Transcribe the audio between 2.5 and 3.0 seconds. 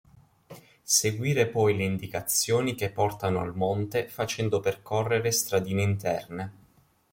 che